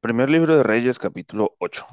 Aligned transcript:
Primer 0.00 0.28
libro 0.28 0.56
de 0.56 0.64
Reyes, 0.64 0.98
capítulo 0.98 1.54
8. 1.60 1.86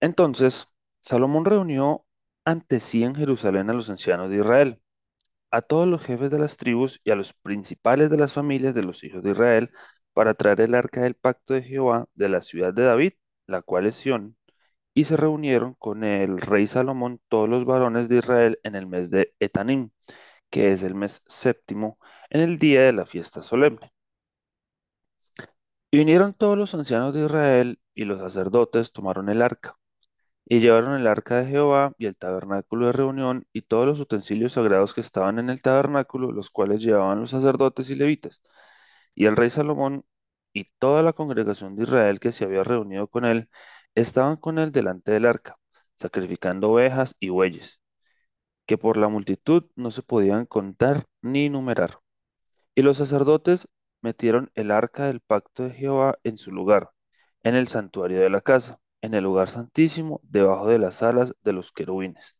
Entonces, 0.00 0.68
Salomón 1.00 1.44
reunió 1.44 2.04
ante 2.44 2.80
sí 2.80 3.04
en 3.04 3.14
Jerusalén 3.14 3.70
a 3.70 3.72
los 3.74 3.90
ancianos 3.90 4.30
de 4.30 4.38
Israel, 4.38 4.80
a 5.52 5.62
todos 5.62 5.88
los 5.88 6.02
jefes 6.02 6.30
de 6.30 6.38
las 6.40 6.56
tribus 6.58 7.00
y 7.04 7.10
a 7.12 7.16
los 7.16 7.34
principales 7.34 8.10
de 8.10 8.18
las 8.18 8.32
familias 8.34 8.74
de 8.74 8.82
los 8.84 9.04
hijos 9.04 9.22
de 9.22 9.32
Israel, 9.32 9.70
para 10.14 10.34
traer 10.34 10.62
el 10.62 10.74
arca 10.74 11.02
del 11.02 11.14
pacto 11.16 11.54
de 11.54 11.62
Jehová 11.62 12.06
de 12.14 12.28
la 12.30 12.42
ciudad 12.42 12.74
de 12.74 12.84
David, 12.84 13.14
la 13.46 13.62
cual 13.62 13.86
es 13.86 13.96
Sión, 13.96 14.36
y 14.94 15.04
se 15.04 15.16
reunieron 15.16 15.74
con 15.74 16.04
el 16.04 16.40
rey 16.40 16.66
Salomón 16.68 17.20
todos 17.28 17.48
los 17.48 17.64
varones 17.66 18.08
de 18.08 18.18
Israel 18.18 18.60
en 18.64 18.76
el 18.76 18.86
mes 18.86 19.10
de 19.10 19.34
Etanim, 19.40 19.90
que 20.50 20.72
es 20.72 20.82
el 20.84 20.94
mes 20.94 21.22
séptimo, 21.26 21.98
en 22.30 22.42
el 22.42 22.58
día 22.58 22.82
de 22.82 22.92
la 22.92 23.06
fiesta 23.06 23.42
solemne. 23.42 23.92
Y 25.90 25.98
vinieron 25.98 26.34
todos 26.34 26.58
los 26.58 26.74
ancianos 26.74 27.14
de 27.14 27.24
Israel 27.24 27.80
y 27.94 28.04
los 28.04 28.20
sacerdotes 28.20 28.92
tomaron 28.92 29.28
el 29.30 29.42
arca 29.42 29.76
Y 30.46 30.60
llevaron 30.60 30.94
el 31.00 31.06
arca 31.06 31.36
de 31.40 31.46
Jehová 31.46 31.94
y 31.98 32.06
el 32.06 32.16
tabernáculo 32.16 32.86
de 32.86 32.92
reunión 32.92 33.46
y 33.52 33.62
todos 33.62 33.86
los 33.86 34.00
utensilios 34.00 34.54
sagrados 34.54 34.94
que 34.94 35.02
estaban 35.02 35.38
en 35.38 35.50
el 35.50 35.62
tabernáculo, 35.62 36.32
los 36.32 36.50
cuales 36.50 36.82
llevaban 36.82 37.20
los 37.20 37.30
sacerdotes 37.30 37.90
y 37.90 37.96
levitas. 37.96 38.42
Y 39.14 39.26
el 39.26 39.36
rey 39.36 39.50
Salomón 39.50 40.04
y 40.52 40.66
toda 40.78 41.02
la 41.02 41.12
congregación 41.14 41.76
de 41.76 41.84
Israel 41.84 42.20
que 42.20 42.32
se 42.32 42.44
había 42.44 42.64
reunido 42.64 43.08
con 43.08 43.24
él, 43.24 43.50
estaban 43.94 44.36
con 44.36 44.58
él 44.58 44.72
delante 44.72 45.12
del 45.12 45.26
arca, 45.26 45.58
sacrificando 45.96 46.70
ovejas 46.72 47.16
y 47.20 47.30
bueyes, 47.30 47.80
que 48.66 48.78
por 48.78 48.96
la 48.98 49.08
multitud 49.08 49.64
no 49.76 49.90
se 49.90 50.02
podían 50.02 50.46
contar 50.46 51.06
ni 51.22 51.48
numerar. 51.50 52.00
Y 52.74 52.82
los 52.82 52.98
sacerdotes 52.98 53.68
metieron 54.02 54.50
el 54.54 54.70
arca 54.70 55.06
del 55.06 55.20
pacto 55.20 55.64
de 55.64 55.70
Jehová 55.70 56.18
en 56.24 56.38
su 56.38 56.52
lugar, 56.52 56.90
en 57.42 57.54
el 57.54 57.68
santuario 57.68 58.20
de 58.20 58.30
la 58.30 58.40
casa, 58.40 58.80
en 59.00 59.14
el 59.14 59.24
lugar 59.24 59.50
santísimo, 59.50 60.20
debajo 60.24 60.66
de 60.68 60.78
las 60.78 61.02
alas 61.02 61.34
de 61.42 61.52
los 61.52 61.72
querubines. 61.72 62.36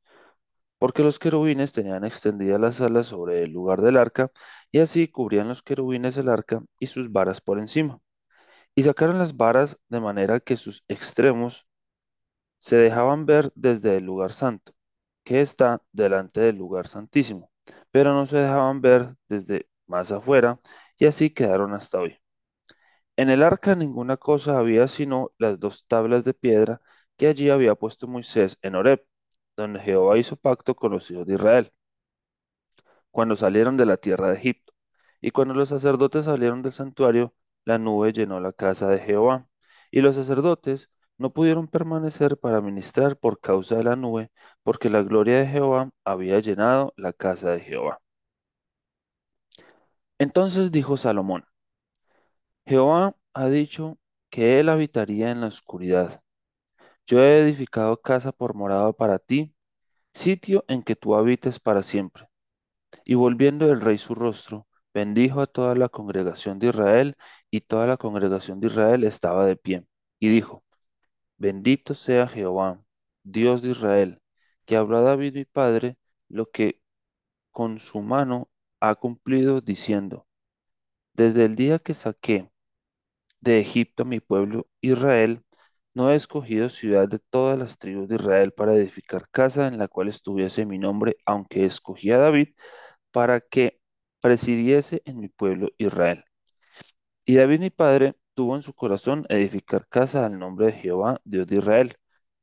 Porque 0.79 1.03
los 1.03 1.19
querubines 1.19 1.73
tenían 1.73 2.05
extendidas 2.05 2.61
las 2.61 2.81
alas 2.81 3.07
sobre 3.09 3.43
el 3.43 3.53
lugar 3.53 3.83
del 3.83 3.97
arca, 3.97 4.31
y 4.73 4.81
así 4.81 5.09
cubrían 5.09 5.49
los 5.49 5.63
querubines 5.63 6.17
el 6.19 6.29
arca 6.29 6.63
y 6.79 6.87
sus 6.87 7.13
varas 7.13 7.41
por 7.41 7.59
encima. 7.59 8.01
Y 8.75 8.85
sacaron 8.85 9.19
las 9.19 9.37
varas 9.37 9.79
de 9.89 10.01
manera 10.01 10.41
que 10.41 10.57
sus 10.57 10.85
extremos 10.89 11.67
se 12.59 12.77
dejaban 12.77 13.27
ver 13.27 13.53
desde 13.55 13.97
el 13.97 14.05
lugar 14.05 14.33
santo, 14.33 14.73
que 15.25 15.41
está 15.41 15.83
delante 15.93 16.41
del 16.41 16.57
lugar 16.57 16.89
santísimo, 16.89 17.51
pero 17.91 18.15
no 18.15 18.27
se 18.27 18.39
dejaban 18.39 18.81
ver 18.81 19.17
desde 19.29 19.69
más 19.87 20.13
afuera, 20.13 20.61
y 20.99 21.07
así 21.07 21.31
quedaron 21.31 21.75
hasta 21.75 21.99
hoy. 22.01 22.19
En 23.17 23.29
el 23.31 23.43
arca 23.43 23.75
ninguna 23.75 24.17
cosa 24.17 24.59
había 24.59 24.89
sino 24.89 25.31
las 25.39 25.61
dos 25.61 25.87
tablas 25.87 26.25
de 26.25 26.33
piedra 26.35 26.81
que 27.19 27.27
allí 27.27 27.51
había 27.51 27.75
puesto 27.75 28.07
Moisés 28.09 28.59
en 28.63 28.77
Horeb, 28.77 29.05
donde 29.57 29.81
Jehová 29.81 30.17
hizo 30.19 30.37
pacto 30.37 30.75
con 30.77 30.93
los 30.93 31.11
hijos 31.11 31.27
de 31.27 31.35
Israel, 31.35 31.73
cuando 33.11 33.37
salieron 33.37 33.77
de 33.77 33.87
la 33.87 33.97
tierra 33.97 34.29
de 34.29 34.37
Egipto. 34.37 34.73
Y 35.21 35.31
cuando 35.33 35.55
los 35.55 35.69
sacerdotes 35.71 36.25
salieron 36.27 36.63
del 36.63 36.73
santuario, 36.73 37.35
la 37.65 37.79
nube 37.79 38.13
llenó 38.13 38.41
la 38.41 38.53
casa 38.53 38.89
de 38.89 38.99
Jehová, 39.01 39.49
y 39.91 40.01
los 40.01 40.15
sacerdotes 40.17 40.91
no 41.19 41.33
pudieron 41.33 41.69
permanecer 41.69 42.39
para 42.39 42.61
ministrar 42.61 43.17
por 43.19 43.41
causa 43.41 43.77
de 43.77 43.85
la 43.85 43.97
nube, 43.97 44.31
porque 44.63 44.89
la 44.91 45.03
gloria 45.03 45.41
de 45.41 45.47
Jehová 45.49 45.91
había 46.05 46.39
llenado 46.41 46.95
la 46.97 47.13
casa 47.13 47.51
de 47.51 47.61
Jehová. 47.61 48.01
Entonces 50.19 50.71
dijo 50.73 50.97
Salomón, 50.97 51.45
Jehová 52.67 53.17
ha 53.35 53.47
dicho 53.49 53.99
que 54.31 54.61
él 54.61 54.69
habitaría 54.69 55.31
en 55.31 55.41
la 55.41 55.49
oscuridad. 55.49 56.23
Yo 57.07 57.21
he 57.23 57.41
edificado 57.41 58.01
casa 58.03 58.33
por 58.33 58.55
morada 58.55 58.93
para 58.93 59.19
ti, 59.19 59.55
sitio 60.15 60.65
en 60.69 60.83
que 60.83 60.97
tú 60.97 61.15
habites 61.17 61.61
para 61.61 61.83
siempre. 61.83 62.29
Y 63.05 63.15
volviendo 63.15 63.73
el 63.73 63.81
rey 63.81 63.99
su 63.99 64.15
rostro, 64.15 64.69
bendijo 64.95 65.41
a 65.41 65.47
toda 65.47 65.75
la 65.75 65.89
congregación 65.89 66.59
de 66.59 66.69
Israel, 66.69 67.17
y 67.51 67.63
toda 67.63 67.87
la 67.87 67.97
congregación 67.97 68.61
de 68.61 68.69
Israel 68.69 69.05
estaba 69.05 69.47
de 69.47 69.57
pie. 69.57 69.87
Y 70.21 70.29
dijo, 70.29 70.65
Bendito 71.39 71.95
sea 71.95 72.29
Jehová, 72.29 72.83
Dios 73.25 73.63
de 73.63 73.71
Israel, 73.71 74.23
que 74.67 74.77
habló 74.77 74.99
a 74.99 75.03
David 75.03 75.35
mi 75.35 75.45
padre 75.45 75.99
lo 76.29 76.51
que 76.51 76.83
con 77.53 77.79
su 77.79 78.03
mano 78.03 78.51
ha 78.81 78.95
cumplido, 78.97 79.61
diciendo, 79.61 80.27
Desde 81.15 81.45
el 81.45 81.55
día 81.57 81.79
que 81.79 81.95
saqué 81.95 82.51
de 83.41 83.61
Egipto 83.61 84.05
a 84.05 84.07
mi 84.07 84.21
pueblo 84.21 84.69
Israel, 84.81 85.45
no 85.95 86.11
he 86.13 86.17
escogido 86.17 86.69
ciudad 86.71 87.09
de 87.09 87.19
todas 87.19 87.59
las 87.59 87.79
tribus 87.79 88.09
de 88.09 88.17
Israel 88.17 88.53
para 88.53 88.75
edificar 88.75 89.29
casa 89.31 89.67
en 89.69 89.79
la 89.79 89.89
cual 89.89 90.09
estuviese 90.09 90.67
mi 90.67 90.79
nombre, 90.79 91.17
aunque 91.27 91.65
escogí 91.65 92.11
a 92.13 92.19
David 92.19 92.51
para 93.13 93.41
que 93.41 93.81
presidiese 94.21 95.03
en 95.07 95.21
mi 95.21 95.29
pueblo 95.29 95.71
Israel. 95.79 96.25
Y 97.25 97.37
David 97.37 97.61
mi 97.61 97.71
padre 97.71 98.17
tuvo 98.35 98.57
en 98.57 98.63
su 98.63 98.75
corazón 98.75 99.27
edificar 99.29 99.87
casa 99.89 100.27
al 100.27 100.39
nombre 100.39 100.67
de 100.67 100.73
Jehová, 100.73 101.21
Dios 101.25 101.47
de 101.47 101.57
Israel. 101.57 101.97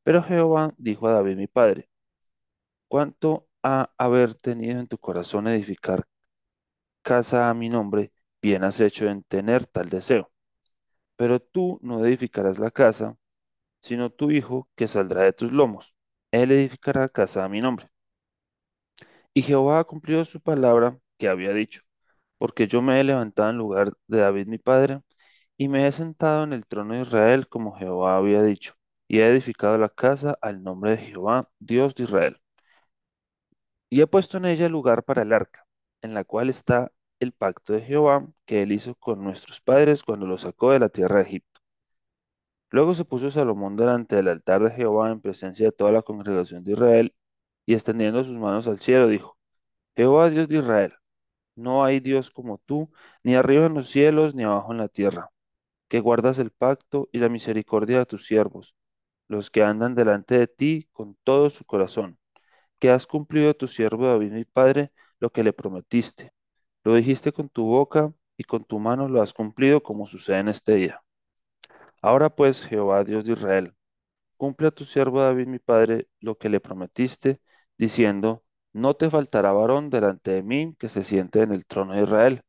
Pero 0.03 0.23
Jehová 0.23 0.73
dijo 0.77 1.07
a 1.07 1.13
David 1.13 1.37
mi 1.37 1.47
padre, 1.47 1.89
¿cuánto 2.87 3.47
ha 3.63 3.91
haber 3.97 4.35
tenido 4.35 4.79
en 4.79 4.87
tu 4.87 4.97
corazón 4.97 5.47
edificar 5.47 6.05
casa 7.05 7.49
a 7.49 7.53
mi 7.53 7.69
nombre? 7.69 8.11
Bien 8.41 8.63
has 8.63 8.79
hecho 8.81 9.07
en 9.07 9.23
tener 9.23 9.67
tal 9.67 9.89
deseo. 9.89 10.31
Pero 11.17 11.39
tú 11.41 11.79
no 11.83 12.05
edificarás 12.05 12.59
la 12.59 12.71
casa, 12.71 13.17
sino 13.81 14.11
tu 14.11 14.31
hijo 14.31 14.69
que 14.75 14.87
saldrá 14.87 15.23
de 15.23 15.33
tus 15.33 15.51
lomos. 15.51 15.95
Él 16.31 16.51
edificará 16.51 17.09
casa 17.09 17.45
a 17.45 17.49
mi 17.49 17.61
nombre. 17.61 17.89
Y 19.33 19.41
Jehová 19.43 19.79
ha 19.79 19.83
cumplido 19.83 20.25
su 20.25 20.41
palabra 20.41 20.97
que 21.17 21.27
había 21.29 21.53
dicho, 21.53 21.81
porque 22.37 22.67
yo 22.67 22.81
me 22.81 22.99
he 22.99 23.03
levantado 23.03 23.49
en 23.51 23.57
lugar 23.57 23.93
de 24.07 24.19
David 24.19 24.47
mi 24.47 24.57
padre, 24.59 25.01
y 25.57 25.69
me 25.69 25.87
he 25.87 25.91
sentado 25.91 26.43
en 26.45 26.53
el 26.53 26.65
trono 26.67 26.95
de 26.95 27.01
Israel 27.01 27.47
como 27.49 27.75
Jehová 27.77 28.17
había 28.17 28.43
dicho, 28.43 28.75
y 29.07 29.19
he 29.19 29.27
edificado 29.29 29.77
la 29.77 29.89
casa 29.89 30.37
al 30.41 30.63
nombre 30.63 30.91
de 30.91 30.97
Jehová, 30.97 31.49
Dios 31.59 31.95
de 31.95 32.03
Israel. 32.05 32.41
Y 33.89 34.01
he 34.01 34.07
puesto 34.07 34.37
en 34.37 34.45
ella 34.45 34.69
lugar 34.69 35.03
para 35.03 35.23
el 35.23 35.33
arca, 35.33 35.65
en 36.01 36.13
la 36.13 36.23
cual 36.23 36.49
está 36.49 36.91
el 37.25 37.33
pacto 37.33 37.73
de 37.73 37.81
Jehová 37.81 38.27
que 38.45 38.63
él 38.63 38.71
hizo 38.71 38.95
con 38.95 39.23
nuestros 39.23 39.61
padres 39.61 40.03
cuando 40.03 40.27
los 40.27 40.41
sacó 40.41 40.71
de 40.71 40.79
la 40.79 40.89
tierra 40.89 41.17
de 41.17 41.23
Egipto. 41.23 41.61
Luego 42.69 42.93
se 42.93 43.05
puso 43.05 43.31
Salomón 43.31 43.75
delante 43.75 44.15
del 44.15 44.27
altar 44.27 44.63
de 44.63 44.71
Jehová 44.71 45.11
en 45.11 45.21
presencia 45.21 45.67
de 45.67 45.71
toda 45.71 45.91
la 45.91 46.01
congregación 46.01 46.63
de 46.63 46.73
Israel, 46.73 47.15
y 47.65 47.73
extendiendo 47.73 48.23
sus 48.23 48.35
manos 48.37 48.67
al 48.67 48.79
cielo, 48.79 49.07
dijo, 49.07 49.37
Jehová 49.95 50.29
Dios 50.29 50.47
de 50.49 50.57
Israel, 50.59 50.93
no 51.55 51.83
hay 51.85 51.99
Dios 52.01 52.31
como 52.31 52.59
tú, 52.59 52.91
ni 53.23 53.35
arriba 53.35 53.65
en 53.65 53.75
los 53.75 53.89
cielos, 53.89 54.35
ni 54.35 54.43
abajo 54.43 54.71
en 54.73 54.79
la 54.79 54.89
tierra, 54.89 55.31
que 55.87 56.01
guardas 56.01 56.39
el 56.39 56.51
pacto 56.51 57.09
y 57.11 57.19
la 57.19 57.29
misericordia 57.29 57.99
de 57.99 58.05
tus 58.05 58.27
siervos, 58.27 58.75
los 59.27 59.51
que 59.51 59.63
andan 59.63 59.95
delante 59.95 60.37
de 60.37 60.47
ti 60.47 60.89
con 60.91 61.17
todo 61.23 61.49
su 61.49 61.65
corazón, 61.65 62.19
que 62.79 62.91
has 62.91 63.07
cumplido 63.07 63.51
a 63.51 63.53
tu 63.55 63.67
siervo 63.67 64.07
David 64.07 64.31
mi 64.33 64.45
padre 64.45 64.91
lo 65.19 65.31
que 65.31 65.43
le 65.43 65.53
prometiste. 65.53 66.34
Lo 66.85 66.95
dijiste 66.95 67.33
con 67.33 67.49
tu 67.49 67.65
boca 67.65 68.13
y 68.37 68.45
con 68.45 68.63
tu 68.63 68.79
mano 68.79 69.09
lo 69.09 69.21
has 69.21 69.33
cumplido 69.33 69.83
como 69.83 70.05
sucede 70.05 70.39
en 70.39 70.49
este 70.49 70.75
día. 70.75 71.03
Ahora 72.01 72.29
pues, 72.35 72.65
Jehová 72.65 73.03
Dios 73.03 73.25
de 73.25 73.33
Israel, 73.33 73.75
cumple 74.37 74.67
a 74.67 74.71
tu 74.71 74.85
siervo 74.85 75.21
David 75.21 75.47
mi 75.47 75.59
padre 75.59 76.09
lo 76.21 76.37
que 76.37 76.49
le 76.49 76.59
prometiste, 76.61 77.41
diciendo, 77.77 78.43
no 78.73 78.95
te 78.95 79.09
faltará 79.09 79.51
varón 79.53 79.89
delante 79.89 80.31
de 80.31 80.43
mí 80.43 80.75
que 80.79 80.89
se 80.89 81.03
siente 81.03 81.41
en 81.41 81.53
el 81.53 81.65
trono 81.65 81.93
de 81.95 82.03
Israel, 82.03 82.43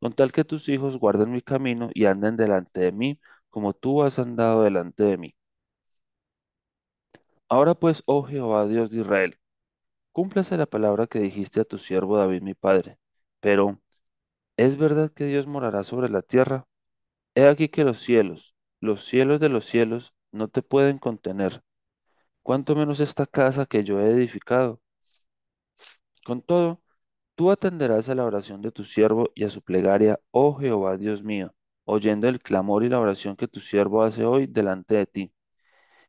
con 0.00 0.14
tal 0.14 0.32
que 0.32 0.44
tus 0.44 0.68
hijos 0.70 0.98
guarden 0.98 1.32
mi 1.32 1.42
camino 1.42 1.90
y 1.94 2.06
anden 2.06 2.36
delante 2.36 2.80
de 2.80 2.92
mí, 2.92 3.20
como 3.50 3.74
tú 3.74 4.02
has 4.04 4.18
andado 4.18 4.62
delante 4.64 5.04
de 5.04 5.18
mí. 5.18 5.36
Ahora 7.48 7.74
pues, 7.74 8.02
oh 8.06 8.24
Jehová 8.24 8.66
Dios 8.66 8.90
de 8.90 9.00
Israel, 9.00 9.38
cúmplase 10.12 10.56
la 10.58 10.66
palabra 10.66 11.06
que 11.08 11.20
dijiste 11.20 11.60
a 11.60 11.64
tu 11.64 11.78
siervo 11.78 12.18
David 12.18 12.42
mi 12.42 12.54
padre. 12.54 12.98
Pero, 13.40 13.81
¿es 14.56 14.76
verdad 14.76 15.12
que 15.12 15.26
Dios 15.26 15.46
morará 15.46 15.84
sobre 15.84 16.08
la 16.08 16.22
tierra? 16.22 16.66
He 17.34 17.46
aquí 17.48 17.68
que 17.68 17.84
los 17.84 18.00
cielos, 18.00 18.54
los 18.80 19.04
cielos 19.04 19.40
de 19.40 19.48
los 19.50 19.66
cielos, 19.66 20.14
no 20.32 20.48
te 20.48 20.62
pueden 20.62 20.98
contener, 20.98 21.62
cuanto 22.42 22.76
menos 22.76 23.00
esta 23.00 23.26
casa 23.26 23.66
que 23.66 23.84
yo 23.84 24.00
he 24.00 24.10
edificado. 24.10 24.80
Con 26.24 26.42
todo, 26.42 26.82
tú 27.34 27.50
atenderás 27.50 28.08
a 28.08 28.14
la 28.14 28.24
oración 28.24 28.62
de 28.62 28.72
tu 28.72 28.84
siervo 28.84 29.30
y 29.34 29.44
a 29.44 29.50
su 29.50 29.62
plegaria, 29.62 30.20
oh 30.30 30.54
Jehová 30.56 30.96
Dios 30.96 31.22
mío, 31.22 31.54
oyendo 31.84 32.28
el 32.28 32.40
clamor 32.40 32.84
y 32.84 32.88
la 32.88 33.00
oración 33.00 33.36
que 33.36 33.48
tu 33.48 33.60
siervo 33.60 34.02
hace 34.02 34.24
hoy 34.24 34.46
delante 34.46 34.96
de 34.96 35.06
ti. 35.06 35.34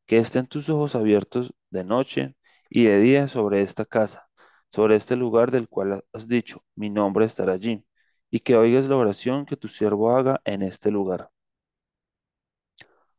Que 0.06 0.18
estén 0.18 0.48
tus 0.48 0.70
ojos 0.70 0.96
abiertos 0.96 1.54
de 1.72 1.84
noche 1.84 2.36
y 2.70 2.86
de 2.86 3.00
día 3.00 3.28
sobre 3.28 3.62
esta 3.62 3.86
casa, 3.86 4.28
sobre 4.72 4.96
este 4.96 5.16
lugar 5.16 5.52
del 5.52 5.70
cual 5.70 6.04
has 6.14 6.28
dicho, 6.28 6.64
mi 6.76 6.90
nombre 6.90 7.26
estará 7.26 7.54
allí, 7.54 7.86
y 8.34 8.40
que 8.40 8.58
oigas 8.58 8.88
la 8.88 8.98
oración 8.98 9.46
que 9.46 9.58
tu 9.58 9.68
siervo 9.68 10.18
haga 10.18 10.42
en 10.46 10.64
este 10.64 10.90
lugar. 10.90 11.30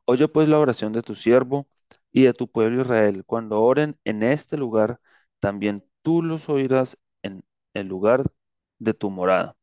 Oye 0.07 0.27
pues 0.29 0.49
la 0.49 0.59
oración 0.59 0.93
de 0.93 1.03
tu 1.03 1.15
siervo 1.15 1.69
y 2.13 2.25
de 2.25 2.35
tu 2.35 2.51
pueblo 2.51 2.83
Israel. 2.83 3.25
Cuando 3.25 3.63
oren 3.63 3.97
en 4.05 4.23
este 4.25 4.57
lugar, 4.57 5.01
también 5.41 5.85
tú 6.03 6.21
los 6.23 6.49
oirás 6.49 6.99
en 7.23 7.45
el 7.75 7.87
lugar 7.87 8.25
de 8.79 8.95
tu 8.95 9.09
morada. 9.11 9.57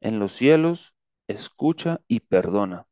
En 0.00 0.18
los 0.20 0.32
cielos, 0.34 0.94
escucha 1.28 2.00
y 2.08 2.20
perdona. 2.20 2.86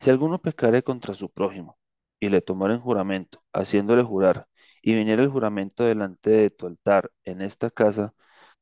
Si 0.00 0.10
alguno 0.10 0.40
pecare 0.40 0.82
contra 0.82 1.14
su 1.14 1.30
prójimo 1.30 1.78
y 2.20 2.30
le 2.30 2.42
tomaren 2.42 2.80
juramento, 2.80 3.42
haciéndole 3.52 4.02
jurar, 4.02 4.48
y 4.82 4.94
viniera 4.94 5.22
el 5.22 5.30
juramento 5.30 5.84
delante 5.84 6.30
de 6.30 6.50
tu 6.50 6.66
altar 6.66 7.10
en 7.24 7.42
esta 7.42 7.70
casa, 7.70 8.14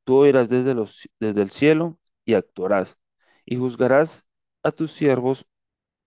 tú 0.05 0.19
oirás 0.19 0.49
desde, 0.49 0.75
los, 0.75 1.09
desde 1.21 1.43
el 1.43 1.51
cielo 1.51 1.99
y 2.29 2.35
actuarás, 2.35 2.99
y 3.47 3.57
juzgarás 3.57 4.25
a 4.63 4.73
tus 4.73 4.93
siervos 4.93 5.47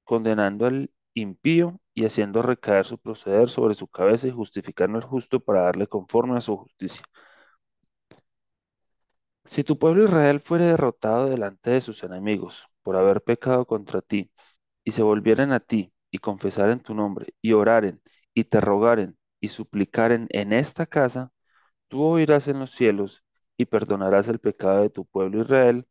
condenando 0.06 0.68
al 0.68 0.92
impío 1.16 1.82
y 1.96 2.06
haciendo 2.06 2.42
recaer 2.44 2.86
su 2.86 3.00
proceder 3.00 3.50
sobre 3.50 3.76
su 3.76 3.88
cabeza 3.88 4.28
y 4.28 4.32
justificando 4.32 4.98
al 5.00 5.06
justo 5.06 5.40
para 5.42 5.64
darle 5.64 5.88
conforme 5.88 6.38
a 6.38 6.42
su 6.42 6.58
justicia. 6.58 7.04
Si 9.46 9.64
tu 9.64 9.78
pueblo 9.78 10.06
Israel 10.06 10.40
fuere 10.40 10.66
derrotado 10.66 11.30
delante 11.30 11.72
de 11.72 11.82
sus 11.82 12.04
enemigos 12.04 12.66
por 12.84 12.96
haber 12.96 13.22
pecado 13.22 13.66
contra 13.66 14.02
ti, 14.02 14.32
y 14.84 14.92
se 14.94 15.04
volvieren 15.04 15.52
a 15.52 15.60
ti 15.60 15.94
y 16.12 16.20
confesaren 16.20 16.80
tu 16.82 16.94
nombre, 16.96 17.34
y 17.42 17.54
oraren, 17.54 18.02
y 18.34 18.46
te 18.46 18.62
rogaren, 18.62 19.18
y 19.40 19.50
suplicaren 19.50 20.28
en 20.32 20.54
esta 20.54 20.86
casa, 20.86 21.32
tú 21.90 22.04
oirás 22.04 22.48
en 22.50 22.60
los 22.60 22.72
cielos, 22.72 23.24
y 23.58 23.66
perdonarás 23.66 24.28
el 24.30 24.40
pecado 24.40 24.82
de 24.84 24.90
tu 24.92 25.06
pueblo 25.06 25.42
Israel, 25.44 25.88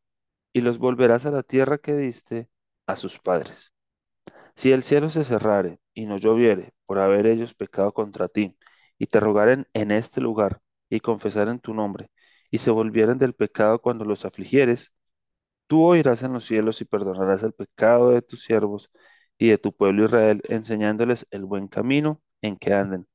y 0.53 0.61
los 0.63 0.79
volverás 0.79 1.27
a 1.27 1.31
la 1.31 1.43
tierra 1.43 1.79
que 1.79 1.97
diste 1.97 2.49
a 2.87 2.97
sus 2.97 3.19
padres. 3.19 3.73
Si 4.57 4.73
el 4.73 4.83
cielo 4.83 5.11
se 5.11 5.25
cerrare 5.25 5.81
y 5.95 6.07
no 6.07 6.17
lloviere 6.19 6.73
por 6.87 6.99
haber 6.99 7.27
ellos 7.27 7.55
pecado 7.55 7.93
contra 7.93 8.29
ti, 8.29 8.57
y 8.99 9.07
te 9.07 9.21
rogaren 9.21 9.67
en 9.75 9.91
este 9.91 10.21
lugar, 10.21 10.61
y 10.91 11.01
confesaren 11.01 11.61
tu 11.61 11.75
nombre, 11.75 12.11
y 12.51 12.59
se 12.59 12.71
volvieren 12.71 13.19
del 13.19 13.35
pecado 13.35 13.81
cuando 13.81 14.05
los 14.05 14.25
afligieres, 14.25 14.93
tú 15.67 15.85
oirás 15.85 16.23
en 16.23 16.33
los 16.33 16.45
cielos 16.47 16.81
y 16.81 16.85
perdonarás 16.85 17.43
el 17.43 17.53
pecado 17.53 18.11
de 18.11 18.23
tus 18.23 18.45
siervos 18.45 18.91
y 19.39 19.49
de 19.51 19.59
tu 19.59 19.75
pueblo 19.75 20.05
Israel, 20.05 20.43
enseñándoles 20.49 21.27
el 21.31 21.45
buen 21.45 21.69
camino 21.69 22.23
en 22.43 22.57
que 22.57 22.75
anden, 22.75 23.09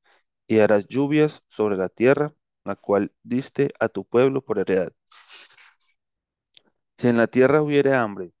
y 0.48 0.60
harás 0.60 0.86
lluvias 0.88 1.42
sobre 1.48 1.76
la 1.76 1.88
tierra, 1.90 2.34
la 2.64 2.76
cual 2.76 3.12
diste 3.22 3.72
a 3.80 3.88
tu 3.88 4.04
pueblo 4.06 4.42
por 4.42 4.58
heredad. 4.58 4.92
Si 6.98 7.08
en 7.08 7.16
la 7.16 7.26
tierra 7.26 7.62
hubiere 7.62 7.94
hambre, 7.94 8.32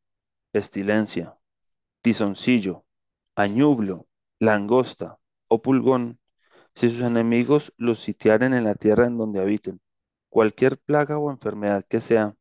pestilencia, 0.52 1.36
tizoncillo, 2.02 2.84
añublo, 3.36 4.08
langosta 4.40 5.18
o 5.48 5.62
pulgón, 5.62 6.20
si 6.74 6.90
sus 6.90 7.02
enemigos 7.02 7.72
los 7.78 8.00
sitiaren 8.00 8.54
en 8.54 8.64
la 8.64 8.74
tierra 8.76 9.06
en 9.06 9.18
donde 9.18 9.40
habiten, 9.40 9.80
cualquier 10.30 10.78
plaga 10.78 11.18
o 11.18 11.30
enfermedad 11.30 11.84
que 11.88 12.00
sea, 12.00 12.36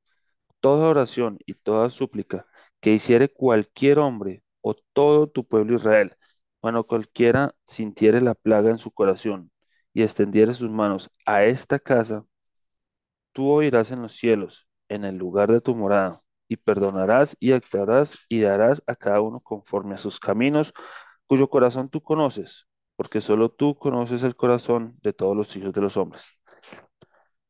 toda 0.61 0.89
oración 0.89 1.39
y 1.45 1.55
toda 1.55 1.89
súplica 1.89 2.47
que 2.81 2.91
hiciere 2.93 3.29
cualquier 3.29 3.99
hombre 3.99 4.43
o 4.61 4.75
todo 4.93 5.27
tu 5.29 5.45
pueblo 5.47 5.75
Israel, 5.77 6.17
cuando 6.61 6.85
cualquiera 6.87 7.55
sintiere 7.65 8.21
la 8.21 8.35
plaga 8.35 8.71
en 8.71 8.79
su 8.79 8.91
corazón 8.91 9.51
y 9.93 10.03
extendiere 10.03 10.53
sus 10.53 10.69
manos 10.71 11.11
a 11.25 11.45
esta 11.45 11.79
casa, 11.79 12.25
tú 13.33 13.49
oirás 13.51 13.91
en 13.91 14.01
los 14.01 14.13
cielos, 14.15 14.64
en 14.89 15.05
el 15.05 15.17
lugar 15.17 15.51
de 15.51 15.61
tu 15.61 15.75
morada, 15.75 16.21
y 16.47 16.57
perdonarás 16.57 17.35
y 17.39 17.53
actuarás 17.53 18.19
y 18.29 18.41
darás 18.41 18.83
a 18.87 18.95
cada 18.95 19.21
uno 19.21 19.39
conforme 19.39 19.95
a 19.95 19.97
sus 19.97 20.19
caminos, 20.19 20.73
cuyo 21.27 21.49
corazón 21.49 21.89
tú 21.89 22.01
conoces, 22.01 22.67
porque 22.95 23.21
solo 23.21 23.49
tú 23.49 23.77
conoces 23.77 24.23
el 24.23 24.35
corazón 24.35 24.97
de 25.01 25.13
todos 25.13 25.35
los 25.35 25.55
hijos 25.55 25.73
de 25.73 25.81
los 25.81 25.97
hombres 25.97 26.23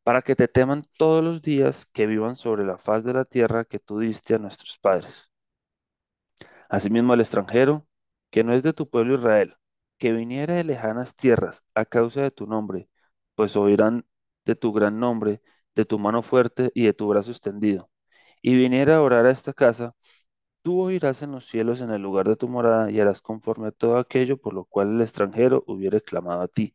para 0.06 0.22
que 0.22 0.36
te 0.36 0.48
teman 0.48 0.86
todos 1.00 1.24
los 1.24 1.42
días 1.42 1.88
que 1.88 2.06
vivan 2.06 2.36
sobre 2.36 2.64
la 2.64 2.78
faz 2.78 3.04
de 3.04 3.14
la 3.14 3.26
tierra 3.26 3.66
que 3.66 3.80
tú 3.80 3.98
diste 4.00 4.36
a 4.36 4.38
nuestros 4.38 4.78
padres. 4.78 5.32
Asimismo 6.70 7.14
al 7.14 7.22
extranjero, 7.22 7.88
que 8.30 8.44
no 8.44 8.54
es 8.54 8.62
de 8.62 8.74
tu 8.74 8.88
pueblo 8.88 9.16
Israel, 9.16 9.56
que 9.98 10.12
viniera 10.14 10.54
de 10.54 10.64
lejanas 10.64 11.16
tierras 11.16 11.66
a 11.74 11.86
causa 11.86 12.22
de 12.22 12.30
tu 12.30 12.46
nombre, 12.46 12.88
pues 13.34 13.56
oirán 13.56 14.06
de 14.46 14.56
tu 14.56 14.74
gran 14.74 15.00
nombre, 15.00 15.42
de 15.76 15.86
tu 15.86 16.00
mano 16.00 16.24
fuerte 16.24 16.72
y 16.74 16.86
de 16.86 16.94
tu 16.94 17.08
brazo 17.08 17.32
extendido, 17.32 17.90
y 18.42 18.56
viniera 18.56 18.98
a 18.98 19.02
orar 19.02 19.26
a 19.26 19.32
esta 19.32 19.54
casa, 19.54 19.96
tú 20.62 20.82
oirás 20.82 21.22
en 21.24 21.32
los 21.32 21.48
cielos 21.48 21.82
en 21.82 21.92
el 21.92 22.02
lugar 22.02 22.28
de 22.28 22.36
tu 22.38 22.48
morada 22.50 22.92
y 22.92 23.00
harás 23.00 23.22
conforme 23.22 23.68
a 23.70 23.72
todo 23.72 23.98
aquello 23.98 24.38
por 24.38 24.54
lo 24.54 24.66
cual 24.66 24.96
el 24.96 25.02
extranjero 25.02 25.64
hubiere 25.68 26.02
clamado 26.02 26.42
a 26.42 26.48
ti 26.48 26.74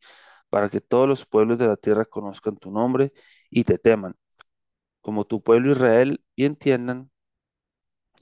para 0.49 0.69
que 0.69 0.81
todos 0.81 1.07
los 1.09 1.25
pueblos 1.25 1.59
de 1.59 1.67
la 1.67 1.77
tierra 1.77 2.05
conozcan 2.05 2.57
tu 2.57 2.71
nombre 2.71 3.13
y 3.49 3.63
te 3.65 3.77
teman, 3.77 4.15
como 5.01 5.25
tu 5.25 5.41
pueblo 5.43 5.71
Israel, 5.73 6.23
y 6.35 6.45
entiendan 6.45 7.11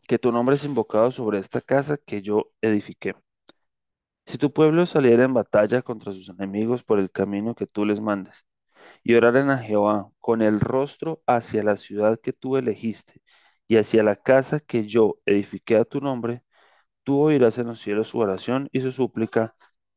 que 0.07 0.19
tu 0.19 0.31
nombre 0.31 0.55
es 0.55 0.65
invocado 0.65 1.11
sobre 1.11 1.39
esta 1.39 1.61
casa 1.61 1.97
que 1.97 2.21
yo 2.21 2.51
edifiqué. 2.61 3.15
Si 4.25 4.37
tu 4.37 4.53
pueblo 4.53 4.85
saliera 4.85 5.25
en 5.25 5.33
batalla 5.33 5.81
contra 5.81 6.13
sus 6.13 6.29
enemigos 6.29 6.83
por 6.83 6.99
el 6.99 7.11
camino 7.11 7.53
que 7.55 7.67
tú 7.67 7.85
les 7.85 7.99
mandes, 7.99 8.45
y 9.03 9.15
oraren 9.15 9.49
a 9.49 9.57
Jehová 9.59 10.09
con 10.19 10.41
el 10.41 10.59
rostro 10.59 11.21
hacia 11.27 11.63
la 11.63 11.77
ciudad 11.77 12.19
que 12.19 12.33
tú 12.33 12.57
elegiste 12.57 13.21
y 13.67 13.77
hacia 13.77 14.03
la 14.03 14.15
casa 14.15 14.59
que 14.59 14.85
yo 14.87 15.19
edifiqué 15.25 15.77
a 15.77 15.85
tu 15.85 16.01
nombre, 16.01 16.43
tú 17.03 17.21
oirás 17.21 17.57
en 17.59 17.67
los 17.67 17.79
cielos 17.81 18.09
su 18.09 18.19
oración 18.19 18.69
y 18.71 18.81
su 18.81 18.91
súplica, 18.91 19.55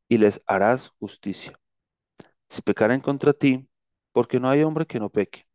y 0.09 0.17
les 0.19 0.43
harás 0.47 0.89
justicia. 0.99 1.59
Si 2.49 2.61
pecaren 2.61 3.01
contra 3.01 3.33
ti, 3.33 3.67
porque 4.11 4.39
no 4.39 4.49
hay 4.49 4.63
hombre 4.63 4.85
que 4.85 4.99
no 4.99 5.09
peque, 5.09 5.45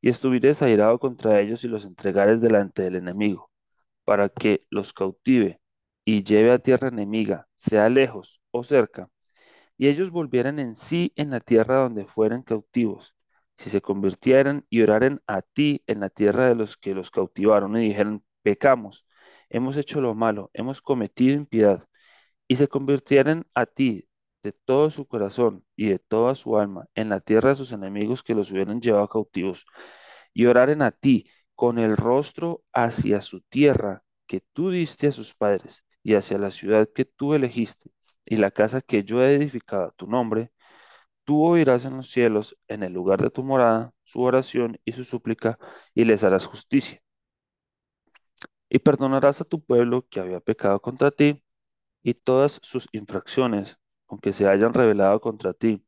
y 0.00 0.10
estuvieres 0.10 0.62
airado 0.62 0.98
contra 0.98 1.40
ellos 1.40 1.64
y 1.64 1.68
los 1.68 1.84
entregares 1.84 2.40
delante 2.40 2.82
del 2.82 2.96
enemigo, 2.96 3.50
para 4.04 4.28
que 4.28 4.66
los 4.70 4.92
cautive 4.92 5.60
y 6.04 6.24
lleve 6.24 6.52
a 6.52 6.58
tierra 6.60 6.88
enemiga, 6.88 7.48
sea 7.56 7.88
lejos 7.88 8.40
o 8.52 8.64
cerca, 8.64 9.10
y 9.78 9.88
ellos 9.88 10.10
volvieran 10.10 10.58
en 10.58 10.76
sí 10.76 11.12
en 11.16 11.30
la 11.30 11.40
tierra 11.40 11.76
donde 11.76 12.06
fueran 12.06 12.42
cautivos, 12.42 13.14
si 13.56 13.70
se 13.70 13.80
convirtieran 13.80 14.66
y 14.70 14.82
oraren 14.82 15.22
a 15.26 15.42
ti 15.42 15.82
en 15.86 16.00
la 16.00 16.10
tierra 16.10 16.46
de 16.48 16.54
los 16.54 16.76
que 16.76 16.94
los 16.94 17.10
cautivaron 17.10 17.76
y 17.76 17.88
dijeran, 17.88 18.24
pecamos, 18.42 19.06
hemos 19.48 19.76
hecho 19.76 20.00
lo 20.00 20.14
malo, 20.14 20.50
hemos 20.54 20.82
cometido 20.82 21.34
impiedad, 21.36 21.86
y 22.48 22.56
se 22.56 22.68
convirtieran 22.68 23.46
a 23.54 23.66
ti 23.66 24.08
de 24.42 24.52
todo 24.52 24.90
su 24.90 25.06
corazón 25.06 25.64
y 25.76 25.88
de 25.88 25.98
toda 25.98 26.34
su 26.34 26.58
alma 26.58 26.86
en 26.94 27.08
la 27.08 27.20
tierra 27.20 27.50
de 27.50 27.56
sus 27.56 27.72
enemigos 27.72 28.22
que 28.22 28.34
los 28.34 28.50
hubieran 28.52 28.80
llevado 28.80 29.08
cautivos, 29.08 29.66
y 30.34 30.46
oraren 30.46 30.82
a 30.82 30.92
ti 30.92 31.28
con 31.54 31.78
el 31.78 31.96
rostro 31.96 32.62
hacia 32.72 33.20
su 33.20 33.40
tierra 33.42 34.04
que 34.26 34.42
tú 34.52 34.70
diste 34.70 35.08
a 35.08 35.12
sus 35.12 35.34
padres, 35.34 35.84
y 36.02 36.14
hacia 36.14 36.38
la 36.38 36.50
ciudad 36.50 36.88
que 36.94 37.04
tú 37.04 37.34
elegiste, 37.34 37.90
y 38.26 38.36
la 38.38 38.52
casa 38.52 38.82
que 38.82 39.04
yo 39.04 39.22
he 39.24 39.34
edificado 39.36 39.84
a 39.86 39.92
tu 39.92 40.08
nombre, 40.08 40.52
tú 41.24 41.44
oirás 41.44 41.84
en 41.86 41.96
los 41.98 42.10
cielos, 42.10 42.56
en 42.68 42.82
el 42.84 42.92
lugar 42.94 43.22
de 43.22 43.30
tu 43.30 43.44
morada, 43.44 43.92
su 44.04 44.22
oración 44.22 44.80
y 44.84 44.92
su 44.92 45.04
súplica, 45.04 45.58
y 45.94 46.04
les 46.06 46.24
harás 46.24 46.46
justicia. 46.46 47.02
Y 48.68 48.78
perdonarás 48.80 49.40
a 49.40 49.44
tu 49.44 49.62
pueblo 49.64 50.06
que 50.08 50.20
había 50.20 50.40
pecado 50.40 50.80
contra 50.80 51.10
ti, 51.10 51.42
y 52.02 52.14
todas 52.14 52.60
sus 52.62 52.88
infracciones 52.92 53.78
con 54.06 54.18
que 54.20 54.32
se 54.34 54.48
hayan 54.48 54.74
rebelado 54.74 55.20
contra 55.20 55.54
ti, 55.54 55.86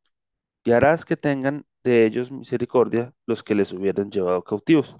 y 0.65 0.71
harás 0.73 1.05
que 1.05 1.17
tengan 1.17 1.65
de 1.83 2.05
ellos 2.07 2.31
misericordia 2.31 3.13
los 3.27 3.43
que 3.43 3.55
les 3.55 3.73
hubieran 3.73 4.11
llevado 4.11 4.43
cautivos, 4.43 4.97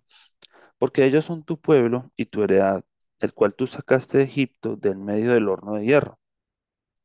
porque 0.80 1.06
ellos 1.06 1.26
son 1.26 1.44
tu 1.46 1.60
pueblo 1.62 2.12
y 2.18 2.28
tu 2.28 2.44
heredad, 2.44 2.84
el 3.22 3.34
cual 3.34 3.56
tú 3.56 3.68
sacaste 3.68 4.20
de 4.20 4.26
Egipto 4.26 4.76
del 4.78 4.98
medio 4.98 5.34
del 5.34 5.50
horno 5.50 5.76
de 5.76 5.86
hierro. 5.86 6.20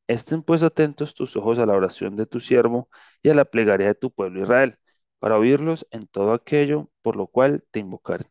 Estén 0.07 0.43
pues 0.43 0.63
atentos 0.63 1.15
tus 1.15 1.37
ojos 1.37 1.59
a 1.59 1.67
la 1.67 1.75
oración 1.75 2.17
de 2.17 2.27
tu 2.27 2.41
siervo 2.41 2.89
y 3.23 3.31
a 3.31 3.35
la 3.35 3.45
plegaria 3.45 3.89
de 3.89 3.95
tu 3.95 4.11
pueblo 4.11 4.43
Israel, 4.43 4.79
para 5.19 5.39
oírlos 5.39 5.87
en 5.91 6.07
todo 6.07 6.33
aquello 6.33 6.91
por 7.03 7.17
lo 7.17 7.27
cual 7.27 7.65
te 7.71 7.81
invocaren. 7.81 8.29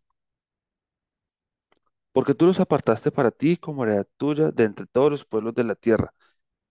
Porque 2.12 2.34
tú 2.34 2.46
los 2.46 2.60
apartaste 2.60 3.12
para 3.12 3.32
ti 3.32 3.58
como 3.58 3.84
heredad 3.84 4.08
tuya 4.18 4.52
de 4.52 4.64
entre 4.66 4.86
todos 4.88 5.12
los 5.12 5.26
pueblos 5.26 5.54
de 5.56 5.64
la 5.64 5.76
tierra, 5.76 6.14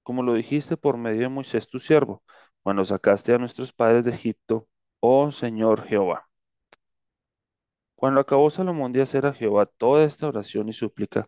como 0.02 0.22
lo 0.22 0.34
dijiste 0.34 0.76
por 0.76 0.96
medio 0.98 1.22
de 1.22 1.28
Moisés 1.30 1.68
tu 1.68 1.78
siervo, 1.80 2.24
cuando 2.62 2.84
sacaste 2.84 3.34
a 3.34 3.38
nuestros 3.38 3.72
padres 3.72 4.04
de 4.04 4.12
Egipto, 4.12 4.68
oh 5.00 5.32
Señor 5.32 5.84
Jehová. 5.86 6.28
Cuando 7.94 8.20
acabó 8.20 8.50
Salomón 8.50 8.92
de 8.92 9.00
hacer 9.02 9.24
a 9.26 9.32
Jehová 9.32 9.64
toda 9.66 10.04
esta 10.04 10.26
oración 10.28 10.68
y 10.68 10.72
súplica, 10.74 11.26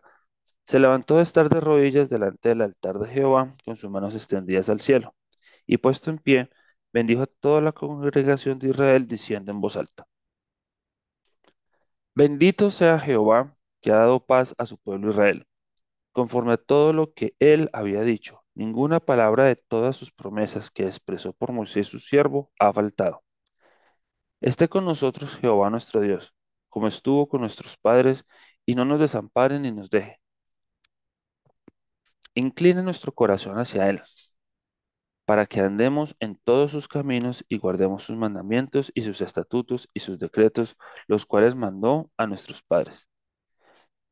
se 0.65 0.79
levantó 0.79 1.17
de 1.17 1.23
estar 1.23 1.49
de 1.49 1.59
rodillas 1.59 2.09
delante 2.09 2.49
del 2.49 2.61
altar 2.61 2.99
de 2.99 3.07
Jehová 3.09 3.55
con 3.65 3.77
sus 3.77 3.89
manos 3.89 4.15
extendidas 4.15 4.69
al 4.69 4.81
cielo, 4.81 5.15
y 5.65 5.77
puesto 5.77 6.09
en 6.11 6.17
pie, 6.19 6.49
bendijo 6.93 7.23
a 7.23 7.27
toda 7.27 7.61
la 7.61 7.71
congregación 7.73 8.59
de 8.59 8.69
Israel 8.69 9.07
diciendo 9.07 9.51
en 9.51 9.61
voz 9.61 9.77
alta, 9.77 10.07
Bendito 12.15 12.69
sea 12.71 12.97
Jehová, 12.99 13.55
que 13.81 13.91
ha 13.91 13.95
dado 13.97 14.25
paz 14.25 14.55
a 14.57 14.65
su 14.65 14.77
pueblo 14.77 15.11
Israel, 15.11 15.47
conforme 16.13 16.53
a 16.53 16.57
todo 16.57 16.93
lo 16.93 17.13
que 17.13 17.35
él 17.39 17.69
había 17.73 18.01
dicho. 18.01 18.43
Ninguna 18.55 18.99
palabra 19.01 19.45
de 19.45 19.55
todas 19.57 19.97
sus 19.97 20.11
promesas 20.11 20.71
que 20.71 20.85
expresó 20.85 21.33
por 21.33 21.51
Moisés 21.51 21.87
su 21.87 21.99
siervo 21.99 22.51
ha 22.59 22.71
faltado. 22.73 23.23
Esté 24.39 24.69
con 24.69 24.85
nosotros 24.85 25.35
Jehová 25.35 25.69
nuestro 25.69 25.99
Dios, 26.01 26.33
como 26.69 26.87
estuvo 26.87 27.27
con 27.27 27.41
nuestros 27.41 27.77
padres, 27.77 28.25
y 28.65 28.75
no 28.75 28.85
nos 28.85 28.99
desampare 28.99 29.59
ni 29.59 29.71
nos 29.71 29.89
deje. 29.89 30.19
Incline 32.35 32.83
nuestro 32.83 33.13
corazón 33.13 33.57
hacia 33.59 33.89
Él, 33.89 34.01
para 35.25 35.45
que 35.47 35.59
andemos 35.61 36.15
en 36.19 36.37
todos 36.43 36.71
sus 36.71 36.87
caminos 36.87 37.43
y 37.49 37.57
guardemos 37.57 38.03
sus 38.03 38.15
mandamientos 38.17 38.91
y 38.95 39.01
sus 39.01 39.21
estatutos 39.21 39.89
y 39.93 40.01
sus 40.01 40.19
decretos, 40.19 40.77
los 41.07 41.25
cuales 41.25 41.55
mandó 41.55 42.11
a 42.17 42.27
nuestros 42.27 42.61
padres. 42.63 43.07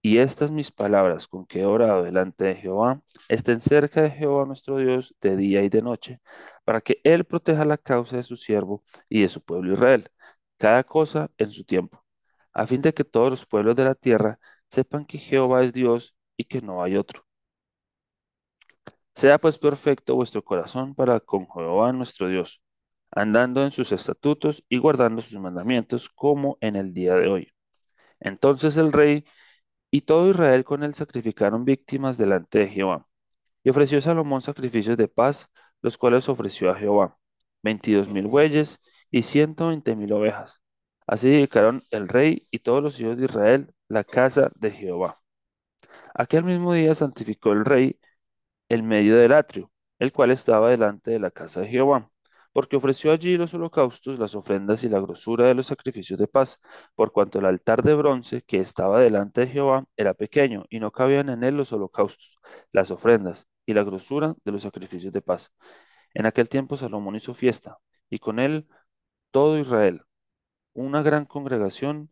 Y 0.02 0.18
estas 0.18 0.52
mis 0.52 0.72
palabras 0.72 1.28
con 1.28 1.46
que 1.46 1.62
he 1.62 1.66
orado 1.66 2.04
delante 2.04 2.46
de 2.46 2.56
Jehová, 2.56 3.02
estén 3.30 3.62
cerca 3.62 4.02
de 4.02 4.12
Jehová 4.12 4.46
nuestro 4.46 4.78
Dios 4.78 5.16
de 5.22 5.38
día 5.38 5.64
y 5.64 5.70
de 5.70 5.82
noche, 5.82 6.20
para 6.66 6.82
que 6.82 7.00
Él 7.04 7.24
proteja 7.26 7.64
la 7.66 7.78
causa 7.78 8.18
de 8.18 8.24
su 8.24 8.36
siervo 8.36 8.84
y 9.10 9.22
de 9.22 9.30
su 9.30 9.42
pueblo 9.42 9.74
Israel, 9.74 10.10
cada 10.58 10.84
cosa 10.84 11.30
en 11.38 11.52
su 11.52 11.64
tiempo, 11.64 12.04
a 12.54 12.68
fin 12.68 12.82
de 12.82 12.94
que 12.94 13.04
todos 13.06 13.30
los 13.32 13.46
pueblos 13.46 13.76
de 13.76 13.86
la 13.86 13.96
tierra 13.96 14.40
sepan 14.70 15.06
que 15.06 15.18
Jehová 15.20 15.64
es 15.64 15.74
Dios 15.74 16.16
y 16.38 16.46
que 16.46 16.62
no 16.62 16.84
hay 16.84 16.98
otro. 16.98 17.23
Sea 19.16 19.38
pues 19.38 19.58
perfecto 19.58 20.16
vuestro 20.16 20.44
corazón 20.44 20.96
para 20.96 21.20
con 21.20 21.48
Jehová 21.48 21.94
nuestro 21.94 22.28
Dios, 22.30 22.62
andando 23.12 23.64
en 23.64 23.72
sus 23.72 23.92
estatutos 23.92 24.64
y 24.70 24.78
guardando 24.80 25.22
sus 25.22 25.40
mandamientos 25.40 26.10
como 26.10 26.58
en 26.62 26.76
el 26.76 26.94
día 26.94 27.16
de 27.16 27.28
hoy. 27.28 27.54
Entonces 28.20 28.78
el 28.78 28.92
rey 28.92 29.26
y 29.92 30.02
todo 30.02 30.30
Israel 30.32 30.64
con 30.64 30.84
él 30.84 30.94
sacrificaron 30.96 31.66
víctimas 31.66 32.18
delante 32.18 32.60
de 32.60 32.68
Jehová. 32.68 33.08
Y 33.64 33.70
ofreció 33.70 34.02
Salomón 34.02 34.42
sacrificios 34.42 34.98
de 34.98 35.08
paz, 35.08 35.50
los 35.82 35.98
cuales 35.98 36.30
ofreció 36.30 36.72
a 36.72 36.76
Jehová, 36.76 37.18
veintidós 37.64 38.10
mil 38.10 38.28
bueyes 38.28 38.80
y 39.12 39.24
ciento 39.24 39.70
veinte 39.70 39.96
mil 39.96 40.12
ovejas. 40.14 40.62
Así 41.08 41.30
dedicaron 41.30 41.82
el 41.92 42.08
rey 42.10 42.44
y 42.52 42.60
todos 42.60 42.84
los 42.84 43.00
hijos 43.00 43.18
de 43.18 43.26
Israel 43.26 43.74
la 43.90 44.04
casa 44.04 44.52
de 44.56 44.72
Jehová. 44.72 45.22
Aquel 46.14 46.44
mismo 46.46 46.74
día 46.74 46.96
santificó 46.96 47.52
el 47.52 47.66
rey 47.66 48.00
el 48.74 48.84
medio 48.84 49.16
del 49.18 49.34
atrio, 49.34 49.72
el 50.00 50.12
cual 50.12 50.32
estaba 50.32 50.70
delante 50.72 51.12
de 51.12 51.20
la 51.20 51.32
casa 51.32 51.62
de 51.62 51.68
Jehová, 51.68 52.10
porque 52.54 52.76
ofreció 52.76 53.12
allí 53.12 53.38
los 53.38 53.54
holocaustos, 53.54 54.20
las 54.20 54.36
ofrendas 54.36 54.84
y 54.84 54.90
la 54.90 55.00
grosura 55.00 55.46
de 55.48 55.54
los 55.56 55.68
sacrificios 55.68 56.20
de 56.20 56.28
paz, 56.28 56.60
por 56.96 57.12
cuanto 57.12 57.40
el 57.40 57.46
altar 57.46 57.84
de 57.84 57.94
bronce 57.96 58.42
que 58.44 58.60
estaba 58.60 59.00
delante 59.02 59.42
de 59.42 59.48
Jehová 59.48 59.86
era 59.98 60.14
pequeño, 60.14 60.66
y 60.70 60.80
no 60.80 60.92
cabían 60.92 61.30
en 61.30 61.44
él 61.44 61.56
los 61.58 61.72
holocaustos, 61.74 62.40
las 62.72 62.92
ofrendas 62.92 63.48
y 63.66 63.74
la 63.74 63.84
grosura 63.84 64.36
de 64.44 64.52
los 64.52 64.64
sacrificios 64.64 65.14
de 65.14 65.22
paz. 65.22 65.54
En 66.14 66.26
aquel 66.26 66.50
tiempo 66.50 66.78
Salomón 66.78 67.16
hizo 67.16 67.34
fiesta, 67.34 67.78
y 68.10 68.20
con 68.20 68.40
él 68.40 68.68
todo 69.32 69.58
Israel, 69.60 70.04
una 70.74 71.04
gran 71.04 71.26
congregación, 71.26 72.12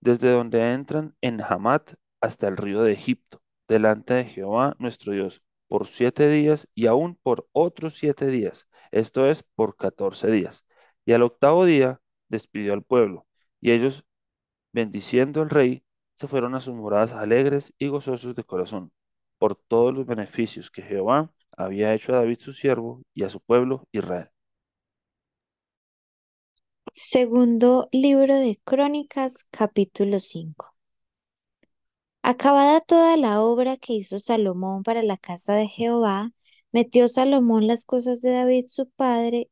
desde 0.00 0.30
donde 0.32 0.72
entran 0.74 1.16
en 1.22 1.42
Hamat 1.42 1.94
hasta 2.20 2.48
el 2.48 2.56
río 2.56 2.82
de 2.82 2.92
Egipto, 2.92 3.42
delante 3.68 4.14
de 4.14 4.24
Jehová 4.24 4.76
nuestro 4.78 5.12
Dios, 5.12 5.42
por 5.72 5.86
siete 5.86 6.28
días 6.28 6.68
y 6.74 6.86
aún 6.86 7.16
por 7.22 7.48
otros 7.52 7.94
siete 7.94 8.26
días, 8.26 8.68
esto 8.90 9.26
es, 9.26 9.42
por 9.42 9.74
catorce 9.74 10.30
días. 10.30 10.66
Y 11.06 11.14
al 11.14 11.22
octavo 11.22 11.64
día 11.64 11.98
despidió 12.28 12.74
al 12.74 12.82
pueblo, 12.82 13.26
y 13.58 13.70
ellos, 13.70 14.04
bendiciendo 14.74 15.40
al 15.40 15.48
rey, 15.48 15.82
se 16.14 16.28
fueron 16.28 16.54
a 16.54 16.60
sus 16.60 16.74
moradas 16.74 17.14
alegres 17.14 17.72
y 17.78 17.88
gozosos 17.88 18.34
de 18.36 18.44
corazón, 18.44 18.92
por 19.38 19.56
todos 19.56 19.94
los 19.94 20.04
beneficios 20.04 20.70
que 20.70 20.82
Jehová 20.82 21.32
había 21.56 21.94
hecho 21.94 22.12
a 22.12 22.16
David 22.16 22.40
su 22.40 22.52
siervo 22.52 23.00
y 23.14 23.24
a 23.24 23.30
su 23.30 23.40
pueblo 23.40 23.88
Israel. 23.92 24.28
Segundo 26.92 27.88
libro 27.92 28.34
de 28.34 28.60
Crónicas, 28.62 29.46
capítulo 29.50 30.18
5. 30.18 30.71
Acabada 32.22 32.80
toda 32.80 33.16
la 33.16 33.40
obra 33.42 33.76
que 33.76 33.92
hizo 33.94 34.18
Salomón 34.18 34.82
para 34.82 35.02
la 35.02 35.16
casa 35.16 35.54
de 35.54 35.68
Jehová, 35.68 36.32
metió 36.72 37.08
Salomón 37.08 37.66
las 37.66 37.84
cosas 37.84 38.20
de 38.22 38.30
David 38.32 38.66
su 38.68 38.88
padre 38.90 39.48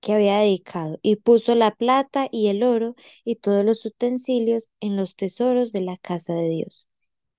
que 0.00 0.12
había 0.14 0.38
dedicado, 0.38 0.98
y 1.02 1.16
puso 1.16 1.54
la 1.54 1.72
plata 1.74 2.28
y 2.30 2.48
el 2.48 2.62
oro 2.62 2.94
y 3.24 3.36
todos 3.36 3.64
los 3.64 3.84
utensilios 3.84 4.70
en 4.80 4.96
los 4.96 5.16
tesoros 5.16 5.72
de 5.72 5.80
la 5.80 5.96
casa 5.98 6.34
de 6.34 6.48
Dios. 6.48 6.86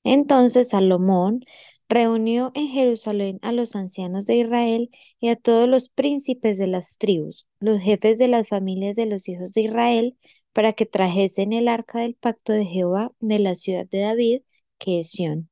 Entonces 0.04 0.70
Salomón 0.70 1.46
reunió 1.90 2.52
en 2.56 2.68
Jerusalén 2.70 3.40
a 3.42 3.52
los 3.52 3.76
ancianos 3.76 4.26
de 4.26 4.38
Israel 4.38 4.90
y 5.20 5.30
a 5.30 5.36
todos 5.36 5.70
los 5.70 5.90
príncipes 5.90 6.58
de 6.58 6.68
las 6.68 6.98
tribus, 6.98 7.48
los 7.60 7.80
jefes 7.82 8.18
de 8.18 8.28
las 8.28 8.48
familias 8.48 8.96
de 8.96 9.06
los 9.06 9.28
hijos 9.30 9.54
de 9.54 9.62
Israel, 9.62 10.18
para 10.58 10.74
que 10.74 10.88
trajesen 10.88 11.54
el 11.54 11.68
arca 11.68 12.00
del 12.00 12.16
pacto 12.16 12.52
de 12.52 12.66
Jehová 12.66 13.12
de 13.20 13.38
la 13.38 13.54
ciudad 13.54 13.86
de 13.86 14.00
David, 14.00 14.42
que 14.80 15.02
es 15.02 15.12
Sión. 15.12 15.52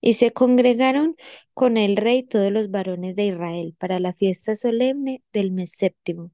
Y 0.00 0.14
se 0.14 0.30
congregaron 0.32 1.14
con 1.52 1.76
el 1.76 1.98
rey 1.98 2.22
todos 2.22 2.50
los 2.50 2.70
varones 2.70 3.14
de 3.16 3.26
Israel 3.26 3.76
para 3.78 4.00
la 4.00 4.14
fiesta 4.14 4.56
solemne 4.56 5.22
del 5.34 5.52
mes 5.52 5.72
séptimo. 5.72 6.32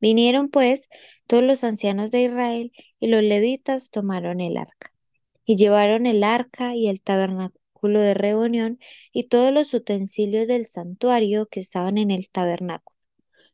Vinieron 0.00 0.48
pues 0.48 0.88
todos 1.26 1.42
los 1.44 1.64
ancianos 1.64 2.10
de 2.10 2.22
Israel 2.22 2.72
y 2.98 3.08
los 3.08 3.22
levitas 3.22 3.90
tomaron 3.90 4.40
el 4.40 4.56
arca. 4.56 4.94
Y 5.44 5.56
llevaron 5.56 6.06
el 6.06 6.24
arca 6.24 6.74
y 6.76 6.88
el 6.88 7.02
tabernáculo 7.02 8.00
de 8.00 8.14
reunión 8.14 8.78
y 9.12 9.24
todos 9.24 9.52
los 9.52 9.74
utensilios 9.74 10.48
del 10.48 10.64
santuario 10.64 11.44
que 11.44 11.60
estaban 11.60 11.98
en 11.98 12.10
el 12.10 12.30
tabernáculo. 12.30 12.96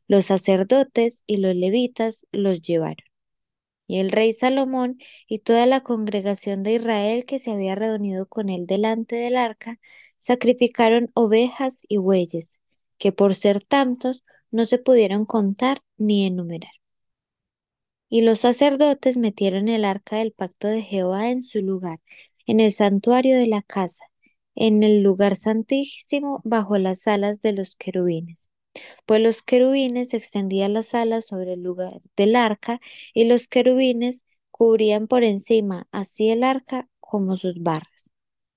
Los 0.07 0.27
sacerdotes 0.27 1.23
y 1.27 1.37
los 1.37 1.55
levitas 1.57 2.25
los 2.31 2.61
llevaron. 2.61 3.08
Y 3.89 3.99
el 3.99 4.11
rey 4.11 4.33
Salomón 4.33 4.99
y 5.27 5.39
toda 5.39 5.65
la 5.65 5.81
congregación 5.81 6.61
de 6.61 6.75
Israel 6.75 7.25
que 7.25 7.39
se 7.39 7.49
había 7.51 7.73
reunido 7.73 8.27
con 8.27 8.49
él 8.49 8.67
delante 8.67 9.15
del 9.15 9.35
arca, 9.35 9.79
sacrificaron 10.19 11.09
ovejas 11.15 11.85
y 11.89 11.97
bueyes, 11.97 12.59
que 12.99 13.11
por 13.11 13.33
ser 13.33 13.63
tantos 13.63 14.23
no 14.51 14.65
se 14.65 14.77
pudieron 14.77 15.25
contar 15.25 15.81
ni 15.97 16.25
enumerar. 16.27 16.71
Y 18.09 18.21
los 18.21 18.41
sacerdotes 18.41 19.17
metieron 19.17 19.67
el 19.67 19.83
arca 19.85 20.17
del 20.17 20.33
pacto 20.33 20.67
de 20.67 20.83
Jehová 20.83 21.31
en 21.31 21.41
su 21.41 21.63
lugar, 21.63 21.99
en 22.45 22.59
el 22.59 22.71
santuario 22.73 23.37
de 23.37 23.47
la 23.47 23.63
casa, 23.63 24.05
en 24.53 24.83
el 24.83 25.01
lugar 25.01 25.35
santísimo 25.35 26.41
bajo 26.43 26.77
las 26.77 27.07
alas 27.07 27.41
de 27.41 27.53
los 27.53 27.75
querubines 27.75 28.48
pues 29.05 29.21
los 29.21 29.41
querubines 29.41 30.13
extendían 30.13 30.73
las 30.73 30.93
alas 30.93 31.25
sobre 31.25 31.53
el 31.53 31.63
lugar 31.63 32.01
del 32.15 32.35
arca 32.35 32.79
y 33.13 33.25
los 33.25 33.47
querubines 33.47 34.23
cubrían 34.51 35.07
por 35.07 35.23
encima 35.23 35.87
así 35.91 36.29
el 36.29 36.43
arca 36.43 36.89
como 36.99 37.37
sus 37.37 37.61
barras. 37.61 38.11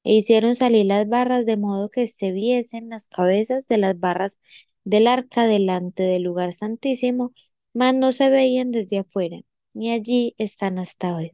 E 0.05 0.15
hicieron 0.15 0.57
salir 0.57 0.87
las 0.87 1.09
barras 1.09 1.47
de 1.47 1.57
modo 1.57 1.91
que 1.91 2.07
se 2.09 2.33
viesen 2.33 2.89
las 2.91 3.09
cabezas 3.09 3.69
de 3.69 3.79
las 3.79 3.99
barras 3.99 4.39
del 4.85 5.07
arca 5.07 5.47
delante 5.47 6.03
del 6.03 6.23
lugar 6.25 6.53
santísimo, 6.53 7.33
mas 7.73 7.95
no 7.95 8.13
se 8.13 8.31
veían 8.31 8.73
desde 8.73 8.99
afuera, 8.99 9.41
y 9.75 9.91
allí 9.91 10.35
están 10.39 10.79
hasta 10.79 11.15
hoy. 11.17 11.33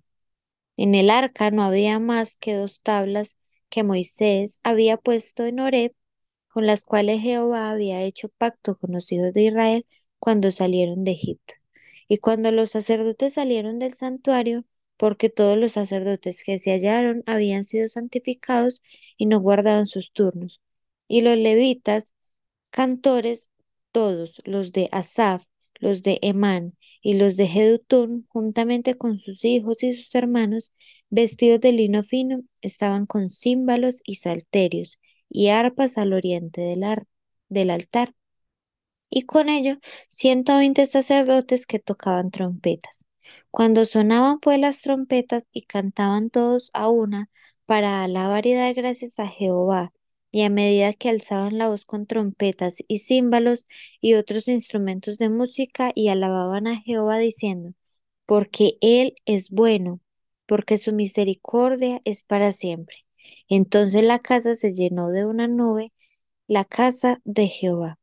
En 0.76 0.94
el 0.94 1.10
arca 1.10 1.50
no 1.50 1.62
había 1.62 1.98
más 1.98 2.36
que 2.38 2.54
dos 2.54 2.80
tablas 2.82 3.36
que 3.68 3.82
Moisés 3.82 4.60
había 4.62 4.96
puesto 4.96 5.44
en 5.46 5.60
Horeb 5.60 5.94
con 6.58 6.66
las 6.66 6.82
cuales 6.82 7.20
Jehová 7.22 7.70
había 7.70 8.02
hecho 8.02 8.30
pacto 8.30 8.76
con 8.76 8.90
los 8.90 9.12
hijos 9.12 9.32
de 9.32 9.42
Israel 9.44 9.86
cuando 10.18 10.50
salieron 10.50 11.04
de 11.04 11.12
Egipto. 11.12 11.54
Y 12.08 12.18
cuando 12.18 12.50
los 12.50 12.70
sacerdotes 12.70 13.34
salieron 13.34 13.78
del 13.78 13.94
santuario, 13.94 14.64
porque 14.96 15.30
todos 15.30 15.56
los 15.56 15.70
sacerdotes 15.70 16.42
que 16.42 16.58
se 16.58 16.72
hallaron 16.72 17.22
habían 17.26 17.62
sido 17.62 17.88
santificados 17.88 18.82
y 19.16 19.26
no 19.26 19.38
guardaban 19.38 19.86
sus 19.86 20.10
turnos. 20.12 20.60
Y 21.06 21.20
los 21.20 21.36
levitas, 21.36 22.12
cantores, 22.70 23.50
todos 23.92 24.42
los 24.44 24.72
de 24.72 24.88
Asaf, 24.90 25.44
los 25.76 26.02
de 26.02 26.18
Emán 26.22 26.76
y 27.00 27.14
los 27.14 27.36
de 27.36 27.46
Jedutún, 27.46 28.26
juntamente 28.30 28.96
con 28.96 29.20
sus 29.20 29.44
hijos 29.44 29.80
y 29.84 29.94
sus 29.94 30.12
hermanos, 30.16 30.72
vestidos 31.08 31.60
de 31.60 31.70
lino 31.70 32.02
fino, 32.02 32.42
estaban 32.62 33.06
con 33.06 33.30
címbalos 33.30 34.00
y 34.04 34.16
salterios 34.16 34.98
y 35.28 35.48
arpas 35.48 35.98
al 35.98 36.12
oriente 36.12 36.60
del, 36.60 37.70
altar, 37.70 38.14
y 39.10 39.22
con 39.22 39.48
ello 39.48 39.78
ciento 40.08 40.56
veinte 40.58 40.86
sacerdotes 40.86 41.66
que 41.66 41.78
tocaban 41.78 42.30
trompetas. 42.30 43.06
Cuando 43.50 43.84
sonaban 43.84 44.40
pues 44.40 44.58
las 44.58 44.82
trompetas 44.82 45.46
y 45.52 45.62
cantaban 45.62 46.30
todos 46.30 46.70
a 46.74 46.88
una 46.90 47.30
para 47.66 48.02
alabar 48.04 48.46
y 48.46 48.54
dar 48.54 48.74
gracias 48.74 49.18
a 49.18 49.28
Jehová, 49.28 49.92
y 50.30 50.42
a 50.42 50.50
medida 50.50 50.92
que 50.92 51.08
alzaban 51.08 51.58
la 51.58 51.68
voz 51.68 51.84
con 51.86 52.06
trompetas 52.06 52.76
y 52.86 52.98
címbalos 53.00 53.66
y 54.00 54.14
otros 54.14 54.48
instrumentos 54.48 55.18
de 55.18 55.30
música 55.30 55.90
y 55.94 56.08
alababan 56.08 56.66
a 56.66 56.76
Jehová 56.76 57.18
diciendo, 57.18 57.74
porque 58.26 58.78
Él 58.82 59.16
es 59.26 59.50
bueno, 59.50 60.00
porque 60.46 60.78
su 60.78 60.92
misericordia 60.92 62.00
es 62.04 62.24
para 62.24 62.52
siempre. 62.52 63.07
Entonces 63.48 64.02
la 64.04 64.18
casa 64.20 64.54
se 64.54 64.72
llenó 64.74 65.10
de 65.10 65.26
una 65.26 65.48
nube, 65.48 65.92
la 66.48 66.64
casa 66.64 67.20
de 67.24 67.48
Jehová. 67.48 67.98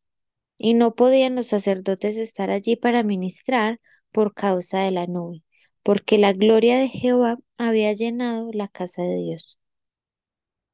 Y 0.58 0.74
no 0.76 0.96
podían 0.96 1.36
los 1.36 1.48
sacerdotes 1.48 2.18
estar 2.18 2.50
allí 2.52 2.76
para 2.76 3.04
ministrar 3.04 3.80
por 4.12 4.34
causa 4.34 4.80
de 4.82 4.92
la 4.92 5.08
nube, 5.08 5.44
porque 5.84 6.18
la 6.18 6.34
gloria 6.34 6.80
de 6.80 6.90
Jehová 6.90 7.38
había 7.58 7.94
llenado 7.94 8.50
la 8.54 8.68
casa 8.68 9.04
de 9.04 9.18
Dios. 9.18 9.60